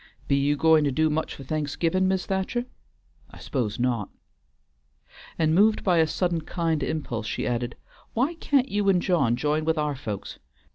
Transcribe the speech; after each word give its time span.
Be 0.27 0.35
you 0.35 0.55
going 0.57 0.83
to 0.85 0.91
do 0.91 1.11
much 1.11 1.35
for 1.35 1.43
Thanksgivin', 1.43 2.07
Mis' 2.07 2.25
Thacher? 2.25 2.65
I 3.29 3.37
'spose 3.37 3.77
not;" 3.77 4.09
and 5.37 5.53
moved 5.53 5.83
by 5.83 5.97
a 5.99 6.07
sudden 6.07 6.41
kind 6.41 6.81
impulse, 6.81 7.27
she 7.27 7.45
added, 7.45 7.75
"Why 8.15 8.33
can't 8.33 8.67
you 8.69 8.89
and 8.89 8.99
John 8.99 9.35
jine 9.35 9.63
with 9.63 9.77
our 9.77 9.95
folks? 9.95 10.39